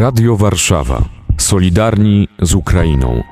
[0.00, 1.04] Radio Warszawa.
[1.38, 3.22] Solidarni z Ukrainą.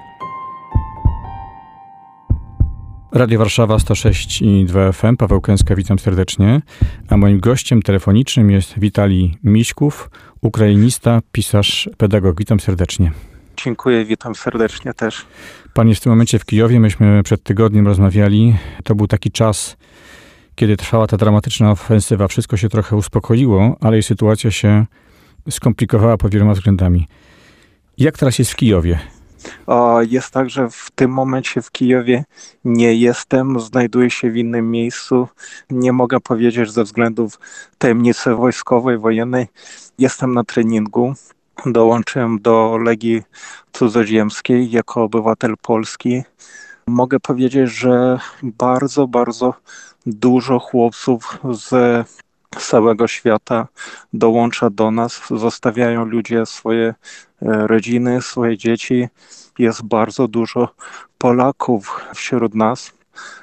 [3.13, 5.17] Radio Warszawa 106 i 2 FM.
[5.17, 6.61] Paweł Kęska, witam serdecznie.
[7.09, 10.11] A moim gościem telefonicznym jest Witalij Miśków,
[10.41, 12.39] ukrainista, pisarz, pedagog.
[12.39, 13.13] Witam serdecznie.
[13.57, 15.27] Dziękuję, witam serdecznie też.
[15.75, 16.81] Pan jest w tym momencie w Kijowie.
[16.81, 18.57] Myśmy przed tygodniem rozmawiali.
[18.85, 19.77] To był taki czas,
[20.55, 22.29] kiedy trwała ta dramatyczna ofensywa.
[22.29, 24.87] Wszystko się trochę uspokoiło, ale i sytuacja się
[25.51, 27.09] skomplikowała pod wieloma względami.
[27.99, 28.99] Jak teraz jest w Kijowie?
[30.11, 32.25] Jest tak, że w tym momencie w Kijowie
[32.65, 35.29] nie jestem, znajduję się w innym miejscu.
[35.71, 37.39] Nie mogę powiedzieć ze względów
[37.79, 39.47] tajemnicy wojskowej, wojennej.
[39.99, 41.15] Jestem na treningu.
[41.67, 43.23] Dołączyłem do Legii
[43.73, 46.23] Cudzoziemskiej jako obywatel polski.
[46.87, 49.55] Mogę powiedzieć, że bardzo, bardzo
[50.07, 51.73] dużo chłopców z
[52.57, 53.69] całego świata
[54.13, 55.21] dołącza do nas.
[55.31, 56.95] Zostawiają ludzie swoje e,
[57.43, 59.09] rodziny, swoje dzieci.
[59.59, 60.69] Jest bardzo dużo
[61.19, 62.93] Polaków wśród nas,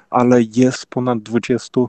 [0.10, 1.82] ale jest ponad 20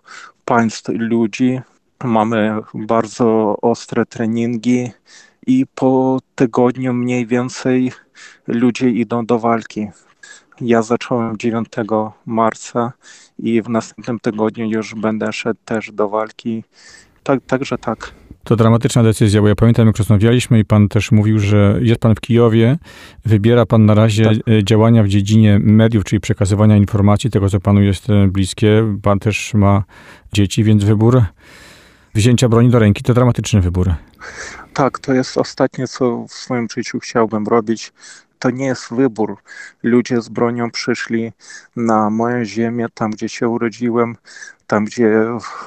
[0.45, 1.61] państw ludzi.
[2.05, 4.91] Mamy bardzo ostre treningi
[5.47, 7.93] i po tygodniu mniej więcej
[8.47, 9.89] ludzie idą do walki.
[10.61, 11.69] Ja zacząłem 9
[12.27, 12.93] marca
[13.39, 16.65] i w następnym tygodniu już będę szedł też do walki
[17.27, 18.11] tak, także tak.
[18.45, 22.15] To dramatyczna decyzja, bo ja pamiętam, jak rozmawialiśmy i pan też mówił, że jest pan
[22.15, 22.79] w Kijowie,
[23.25, 24.35] wybiera pan na razie tak.
[24.49, 28.99] E, działania w dziedzinie mediów, czyli przekazywania informacji, tego, co panu jest e, bliskie.
[29.03, 29.85] Pan też ma
[30.33, 31.23] dzieci, więc wybór
[32.15, 33.95] wzięcia broni do ręki to dramatyczny wybór.
[34.75, 37.93] Tak, to jest ostatnie, co w swoim życiu chciałbym robić.
[38.47, 39.37] To nie jest wybór.
[39.83, 41.33] Ludzie z bronią przyszli
[41.77, 44.17] na moją ziemię, tam gdzie się urodziłem,
[44.67, 45.11] tam gdzie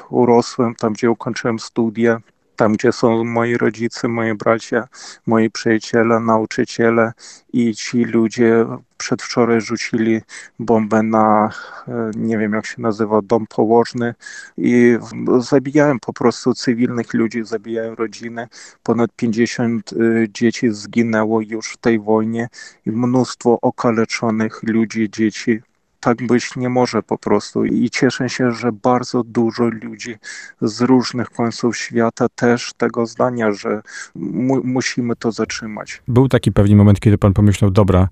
[0.09, 2.21] urosłem, tam gdzie ukończyłem studia,
[2.59, 4.87] tam gdzie są moi rodzice, moi bracia,
[5.25, 7.11] moi przyjaciele, nauczyciele
[7.53, 8.65] i ci ludzie
[8.97, 10.21] przedwczoraj rzucili
[10.59, 11.49] bombę na,
[11.87, 14.15] e, nie wiem jak się nazywa, dom położny
[14.57, 14.97] i
[15.39, 18.47] zabijałem po prostu cywilnych ludzi, zabijałem rodziny.
[18.83, 19.95] Ponad 50 e,
[20.29, 22.47] dzieci zginęło już w tej wojnie
[22.85, 25.61] i mnóstwo okaleczonych ludzi, dzieci
[25.99, 27.65] tak być nie może po prostu.
[27.65, 30.15] I cieszę się, że bardzo dużo ludzi
[30.61, 33.81] z różnych końców świata też tego zdania, że
[34.15, 36.01] mu musimy to zatrzymać.
[36.07, 38.07] Był taki pewien moment, kiedy pan pomyślał, dobra,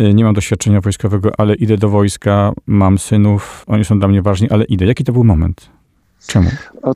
[0.00, 4.22] y, nie mam doświadczenia wojskowego, ale idę do wojska, mam synów, oni są dla mnie
[4.22, 4.86] ważni, ale idę.
[4.86, 5.70] Jaki to był moment?
[6.26, 6.50] Czemu?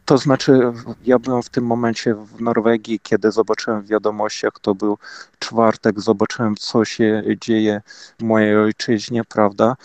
[0.04, 0.60] To znaczy,
[1.04, 4.98] ja byłem w tym momencie w Norwegii, kiedy zobaczyłem w wiadomościach, to był
[5.38, 7.82] czwartek, zobaczyłem, co się dzieje
[8.18, 9.76] w mojej ojczyźnie, prawda?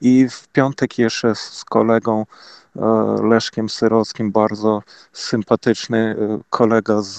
[0.00, 2.26] I w piątek jeszcze z kolegą
[2.76, 2.80] e,
[3.22, 7.16] Leszkiem Syrockim, bardzo sympatyczny e, kolega z,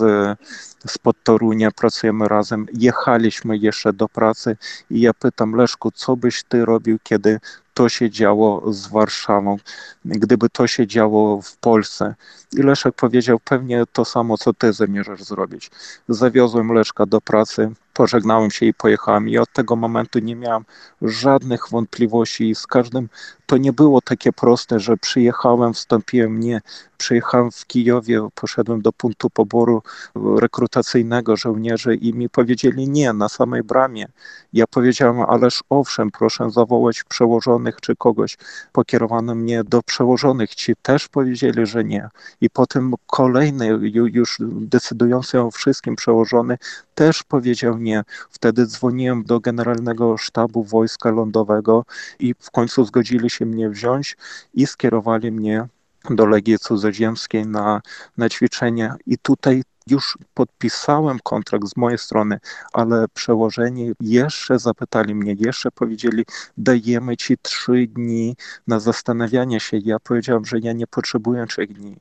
[0.87, 2.65] z Podtorunia, pracujemy razem.
[2.73, 4.57] Jechaliśmy jeszcze do pracy
[4.89, 7.39] i ja pytam Leszku, co byś ty robił, kiedy
[7.77, 9.57] to się działo z Warszawą,
[10.05, 12.15] gdyby to się działo w Polsce.
[12.53, 15.71] I Leszek powiedział pewnie to samo, co ty zamierzasz zrobić.
[16.09, 19.29] Zawiozłem Leszka do pracy, pożegnałem się i pojechałem.
[19.29, 20.65] I od tego momentu nie miałem
[21.01, 23.09] żadnych wątpliwości i z każdym
[23.47, 26.39] to nie było takie proste, że przyjechałem, wstąpiłem.
[26.39, 26.61] Nie,
[26.97, 29.81] przyjechałem w Kijowie, poszedłem do punktu poboru
[30.15, 34.07] rekrutacyjnego żołnierzy i mi powiedzieli nie, na samej bramie.
[34.53, 38.37] Ja powiedziałem, ależ owszem, proszę zawołać przełożonych czy kogoś.
[38.71, 40.55] Pokierowano mnie do przełożonych.
[40.55, 42.09] Ci też powiedzieli, że nie.
[42.41, 46.57] I potem kolejny, już decydujący o wszystkim przełożony,
[46.95, 48.03] też powiedział nie.
[48.29, 51.85] Wtedy dzwoniłem do Generalnego Sztabu Wojska Lądowego
[52.19, 54.17] i w końcu zgodzili się mnie wziąć
[54.53, 55.67] i skierowali mnie
[56.09, 57.81] do Legii Cudzoziemskiej na,
[58.17, 58.95] na.
[59.05, 62.39] I tutaj już podpisałem kontrakt z mojej strony,
[62.73, 66.25] ale przełożeni jeszcze zapytali mnie, jeszcze powiedzieli,
[66.57, 68.35] dajemy ci trzy dni
[68.67, 69.77] na zastanawianie się.
[69.77, 71.97] Ja powiedziałem, że ja nie potrzebuję trzech dni.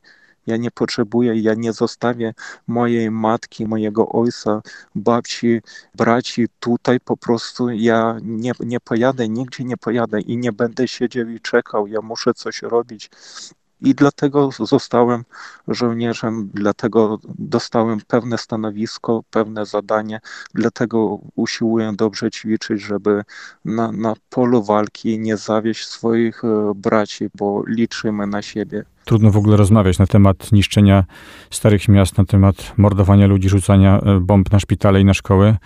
[0.47, 2.35] Ja nie potrzebuję, ja nie zostawię
[2.67, 4.63] mojej matki, mojego ojca,
[4.95, 5.61] babci,
[5.95, 7.71] braci tutaj po prostu.
[7.71, 11.87] Ja nie, nie pojadę, nigdzie nie pojadę i nie będę siedział i czekał.
[11.87, 13.11] Ja muszę coś robić.
[13.87, 15.25] I dlatego zostałem
[15.69, 20.21] żołnierzem, dlatego dostałem pewne stanowisko, pewne zadanie,
[20.55, 23.23] dlatego usiłuję dobrze ćwiczyć, żeby
[23.65, 28.85] na, na polu walki nie zawieść swoich e, braci, bo liczymy na siebie.
[29.05, 31.05] Trudno w ogóle rozmawiać na temat niszczenia
[31.51, 35.57] starych miast, na temat mordowania ludzi, rzucania e, bomb na szpitale i na szkoły,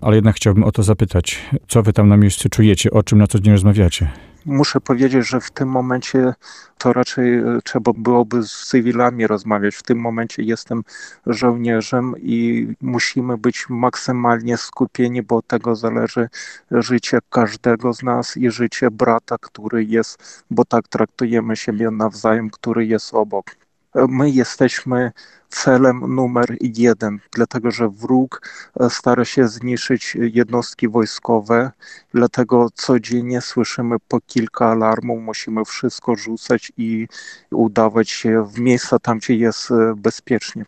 [0.00, 1.50] ale jednak chciałbym o to zapytać.
[1.68, 2.90] Co wy tam na miejscu czujecie?
[2.90, 4.10] O czym na co dzień rozmawiacie?
[4.46, 6.34] Muszę powiedzieć, że w tym momencie
[6.78, 9.74] to raczej e, trzeba byłoby z cywilami rozmawiać.
[9.74, 10.82] W tym momencie jestem
[11.26, 16.28] żołnierzem i musimy być maksymalnie skupieni, bo od tego zależy
[16.70, 22.86] życie każdego z nas i życie brata, który jest, bo tak traktujemy siebie nawzajem, który
[22.86, 23.59] jest obok.
[23.94, 25.12] My jesteśmy
[25.48, 28.50] celem numer jeden, dlatego że wróg
[28.80, 31.70] e, stara się zniszczyć jednostki wojskowe,
[32.14, 37.08] dlatego codziennie słyszymy po kilka alarmów, musimy wszystko rzucać i
[37.50, 40.64] udawać się w miejsca tam, gdzie jest e, bezpiecznie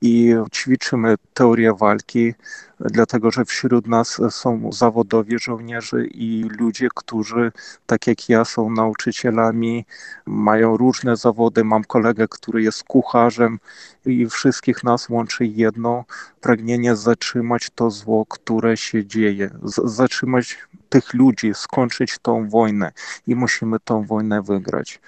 [0.00, 2.34] i ćwiczymy teorię walki,
[2.80, 7.52] dlatego że wśród nas są zawodowi żołnierze i ludzie, którzy,
[7.86, 9.84] tak jak ja, są nauczycielami,
[10.26, 11.64] mają różne zawody.
[11.64, 13.58] Mam kolegę, który jest kucharzem
[14.06, 16.04] i wszystkich nas łączy jedno
[16.40, 19.50] pragnienie zatrzymać to zło, które się dzieje,
[19.84, 20.58] zatrzymać
[20.88, 22.92] tych ludzi, skończyć tą wojnę
[23.26, 25.00] i musimy tą wojnę wygrać.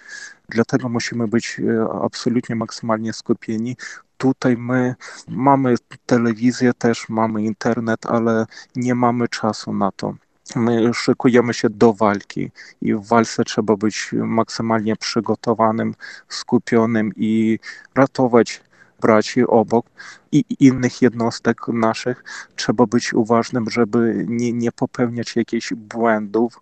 [0.49, 3.77] Dlatego musimy być e, absolutnie maksymalnie skupieni
[4.19, 4.95] tutaj my
[5.29, 5.75] mamy
[6.07, 8.47] telewizję też, mamy internet, ale
[8.77, 10.15] nie mamy czasu na to.
[10.57, 12.51] My szykujemy się do walki
[12.83, 15.95] i w walce trzeba być maksymalnie przygotowanym,
[16.29, 17.59] skupionym i
[17.95, 18.63] ratować
[19.01, 19.87] braci obok
[20.33, 22.25] i innych jednostek naszych.
[22.57, 26.61] Trzeba być uważnym, żeby nie, nie popełniać jakichś błędów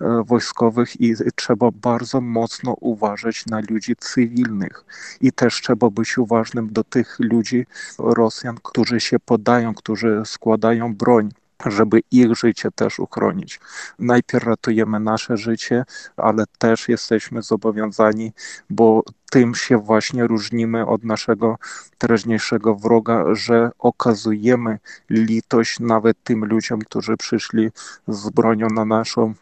[0.00, 4.84] e, wojskowych i trzeba bardzo mocno uważać na ludzi cywilnych.
[5.20, 7.66] I też trzeba być uważnym do tych ludzi,
[7.98, 11.30] Rosjan, którzy się podają, którzy składają broń
[11.66, 13.60] żeby ich życie też uchronić.
[13.98, 15.84] Najpierw ratujemy nasze życie,
[16.16, 18.32] ale też jesteśmy zobowiązani,
[18.70, 21.58] bo tym się właśnie różnimy od naszego
[21.98, 24.78] teraźniejszego wroga, że okazujemy
[25.10, 27.68] litość nawet tym ludziom, którzy przyszli
[28.08, 29.34] z bronią na naszą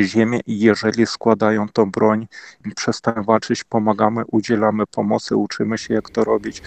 [0.00, 2.26] ziemię i jeżeli składają tą broń,
[2.76, 6.62] przestają walczyć, pomagamy, udzielamy pomocy, uczymy się jak to robić,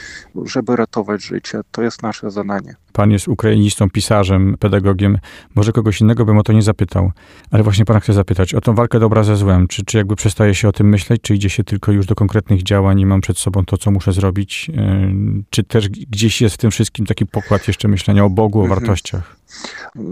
[0.45, 1.61] żeby ratować życie.
[1.71, 2.75] To jest nasze zadanie.
[2.93, 5.17] Pan jest ukrainistą, pisarzem, pedagogiem.
[5.55, 7.11] Może kogoś innego bym o to nie zapytał,
[7.51, 9.67] ale właśnie pana chcę zapytać o tą walkę dobra ze złem.
[9.67, 12.63] Czy, czy jakby przestaje się o tym myśleć, czy idzie się tylko już do konkretnych
[12.63, 14.69] działań i mam przed sobą to, co muszę zrobić?
[14.69, 15.13] Yy,
[15.49, 18.79] czy też gdzieś jest w tym wszystkim taki pokład jeszcze myślenia o Bogu, o mhm.
[18.79, 19.35] wartościach?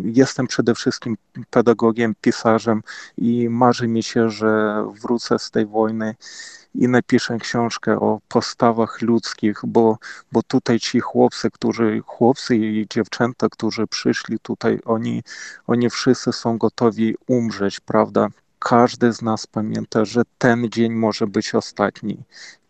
[0.03, 1.17] Jestem przede wszystkim
[1.49, 2.81] pedagogiem, pisarzem
[3.17, 6.15] i marzy mi się, że wrócę z tej wojny
[6.75, 9.97] i napiszę książkę o postawach ludzkich, bo,
[10.31, 15.23] bo tutaj ci chłopcy, którzy, chłopcy i dziewczęta, którzy przyszli tutaj, oni,
[15.67, 18.27] oni wszyscy są gotowi umrzeć, prawda?
[18.59, 22.23] Każdy z nas pamięta, że ten dzień może być ostatni.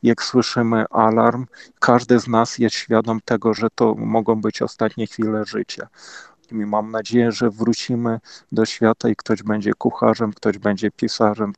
[0.03, 1.45] Jak słyszymy alarm,
[1.79, 5.87] każdy z nas jest świadom tego, że to mogą być ostatnie chwile życia
[6.51, 8.19] i mam nadzieję, że wrócimy
[8.51, 11.53] do świata i ktoś będzie kucharzem, ktoś będzie pisarzem,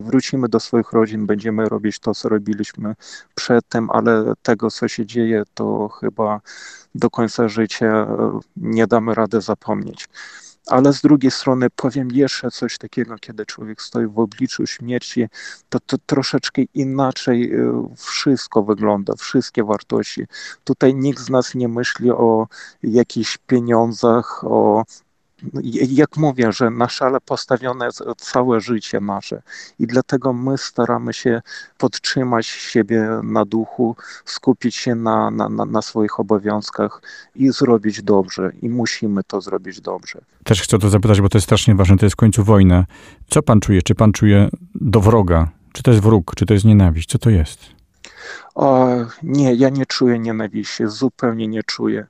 [0.00, 2.94] wrócimy do swoich rodzin, będziemy robić to, co robiliśmy
[3.34, 6.40] przedtem, ale tego, co się dzieje, to chyba
[6.94, 8.06] do końca życia
[8.56, 10.08] nie damy rady zapomnieć.
[10.66, 15.26] Ale z drugiej strony powiem jeszcze coś takiego, kiedy człowiek stoi w obliczu śmierci,
[15.68, 20.26] to, to troszeczkę inaczej y, wszystko wygląda, wszystkie wartości.
[20.64, 22.46] Tutaj nikt z nas nie myśli o
[22.82, 24.84] jakichś pieniądzach, o
[25.90, 29.42] jak mówię, że na szale postawione całe życie nasze
[29.78, 31.42] i dlatego my staramy się
[31.78, 37.02] podtrzymać siebie na duchu, skupić się na, na, na, swoich obowiązkach
[37.34, 40.20] i zrobić dobrze i musimy to zrobić dobrze.
[40.44, 42.84] Też chcę to zapytać, bo to jest strasznie ważne, to jest w końcu wojna.
[43.28, 43.82] Co pan czuje?
[43.82, 45.48] Czy pan czuje do wroga?
[45.72, 46.32] Czy to jest wróg?
[46.36, 47.08] Czy to jest nienawiść?
[47.08, 47.73] Co to jest?
[48.54, 48.88] O,
[49.22, 52.06] nie, ja nie czuję nienawiści, zupełnie nie czuję.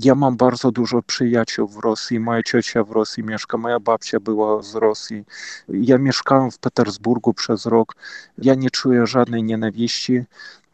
[0.00, 4.62] Ja mam bardzo dużo przyjaciół w Rosji, moja ciocia w Rosji mieszka, moja babcia była
[4.62, 5.24] z Rosji.
[5.68, 7.96] Ja mieszkałem w Petersburgu przez rok.
[8.38, 10.24] Ja nie czuję żadnej nienawiści.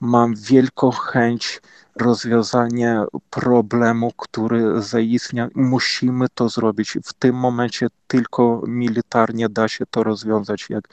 [0.01, 1.61] Mam wielką chęć
[1.97, 5.49] rozwiązania problemu, który zaistniał.
[5.55, 6.99] Musimy to zrobić.
[7.05, 10.67] W tym momencie tylko militarnie da się to rozwiązać.
[10.71, 10.89] Jak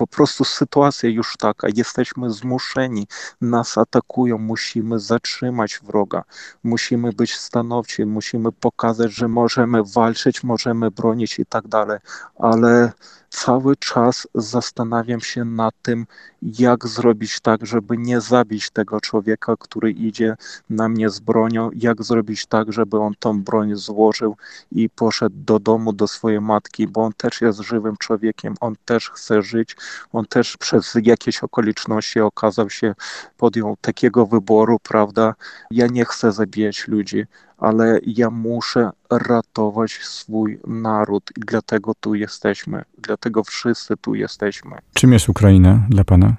[0.00, 3.06] po prostu sytuacja już taka, jesteśmy zmuszeni,
[3.40, 6.24] nas atakują, musimy zatrzymać wroga,
[6.64, 11.98] musimy być stanowczy, musimy pokazać, że możemy walczyć, możemy bronić i tak dalej,
[12.38, 12.92] ale
[13.30, 16.06] cały czas zastanawiam się nad tym,
[16.42, 20.36] jak zrobić tak, żeby nie zabić tego człowieka, który idzie
[20.70, 24.36] na mnie z bronią, jak zrobić tak, żeby on tą broń złożył
[24.72, 29.10] i poszedł do domu, do swojej matki, bo on też jest żywym człowiekiem, on też
[29.10, 29.76] chce żyć,
[30.12, 32.94] on też przez jakieś okoliczności okazał się,
[33.36, 35.34] podjął takiego wyboru, prawda?
[35.70, 37.24] Ja nie chcę zabijać ludzi,
[37.58, 44.78] ale ja muszę ratować swój naród i dlatego tu jesteśmy, dlatego wszyscy tu jesteśmy.
[44.94, 46.36] Czym jest Ukraina dla Pana?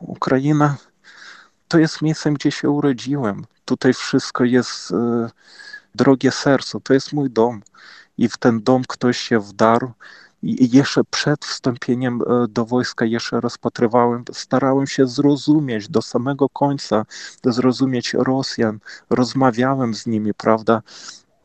[0.00, 0.76] Ukraina
[1.70, 3.44] to jest miejscem, gdzie się urodziłem.
[3.64, 5.30] Tutaj wszystko jest e,
[5.94, 7.62] drogie sercu, to jest mój dom.
[8.18, 9.92] I w ten dom ktoś się wdarł.
[10.42, 17.04] I jeszcze przed wstąpieniem e, do wojska jeszcze rozpatrywałem, starałem się zrozumieć do samego końca,
[17.44, 18.78] zrozumieć Rosjan,
[19.10, 20.82] rozmawiałem z nimi, prawda?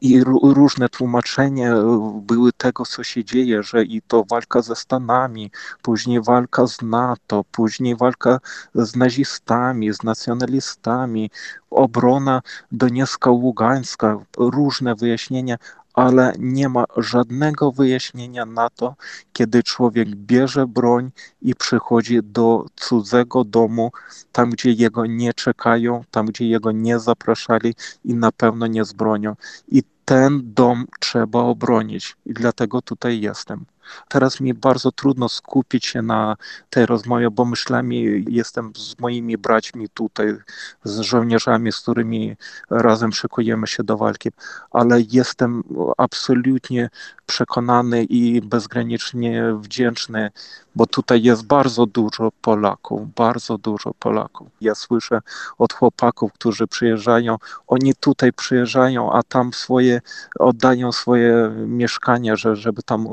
[0.05, 5.51] I różne tłumaczenia e, były tego, co się dzieje, że i to walka ze Stanami,
[5.81, 8.39] później walka z NATO, później walka
[8.75, 11.29] z nazistami, z nacjonalistami,
[11.69, 15.57] obrona Doniecka, Ługańska, różne wyjaśnienia,
[15.95, 18.95] ale nie ma żadnego wyjaśnienia na to,
[19.33, 23.91] kiedy człowiek bierze broń i przychodzi do cudzego domu,
[24.31, 28.93] tam gdzie jego nie czekają, tam gdzie jego nie zapraszali i na pewno nie z
[28.93, 29.35] bronią.
[29.67, 33.65] I ten dom trzeba obronić i dlatego tutaj jestem.
[34.09, 36.35] Teraz mi bardzo trudno skupić się na
[36.69, 40.35] tej rozmowie, bo myślami jestem z moimi braćmi tutaj,
[40.83, 42.35] z żołnierzami, z którymi
[42.69, 44.29] razem szykujemy się do walki,
[44.71, 45.63] ale jestem
[45.97, 46.89] absolutnie
[47.25, 50.31] przekonany i bezgranicznie wdzięczny,
[50.75, 54.47] bo tutaj jest bardzo dużo Polaków, bardzo dużo Polaków.
[54.61, 55.21] Ja słyszę
[55.57, 57.37] od chłopaków, którzy przyjeżdżają,
[57.67, 60.01] oni tutaj przyjeżdżają, a tam swoje,
[60.39, 63.07] oddają swoje mieszkania, że, żeby tam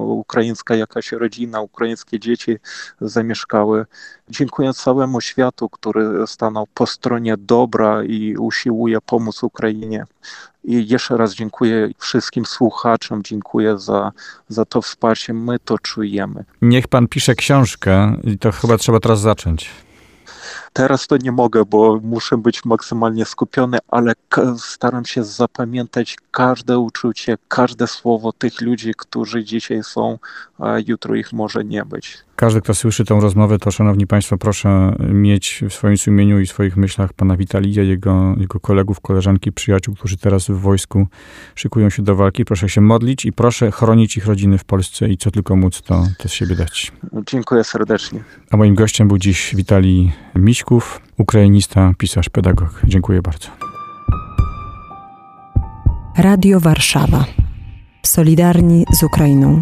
[0.63, 2.59] ukraińska jakaś rodzina, ukraińskie dzieci
[3.01, 3.87] zamieszkały.
[4.29, 10.07] Dziękuję całemu światu, który stanął po stronie dobra i usiłuje pomóc Ukrainie.
[10.65, 14.13] I jeszcze raz dziękuję wszystkim słuchaczom, dziękuję za,
[14.49, 15.35] za to wsparcie.
[15.35, 16.45] My to czujemy.
[16.63, 19.71] Niech pan pisze książkę i to chyba trzeba teraz zacząć.
[20.73, 24.13] Teraz to nie mogę, bo muszę być maksymalnie skupiony, ale
[24.59, 30.19] staram się zapamiętać każde uczucie, każde słowo tych ludzi, którzy dzisiaj są,
[30.59, 32.19] a jutro ich może nie być.
[32.37, 36.77] Każdy, kto słyszy tą rozmowę, to szanowni państwo, proszę mieć w swoim sumieniu i swoich
[36.77, 41.07] myślach pana Witalija, jego, jego kolegów, koleżanki, przyjaciół, którzy teraz w wojsku
[41.55, 42.45] szykują się do walki.
[42.45, 46.07] Proszę się modlić i proszę chronić ich rodziny w Polsce i co tylko móc, to,
[46.19, 46.93] to z siebie dać.
[47.27, 48.25] Dziękuję serdecznie.
[48.51, 50.13] A moim gościem był dziś Witalij
[51.19, 52.81] Ukrainista, pisarz, pedagog.
[52.85, 53.49] Dziękuję bardzo.
[56.19, 57.25] Radio Warszawa.
[58.03, 59.61] Solidarni z Ukrainą.